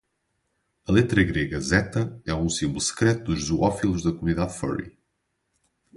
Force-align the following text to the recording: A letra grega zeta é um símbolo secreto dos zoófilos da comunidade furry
A 0.87 0.91
letra 0.91 1.23
grega 1.23 1.59
zeta 1.61 2.19
é 2.25 2.33
um 2.33 2.49
símbolo 2.49 2.81
secreto 2.81 3.25
dos 3.25 3.43
zoófilos 3.43 4.01
da 4.01 4.11
comunidade 4.11 4.57
furry 4.57 4.97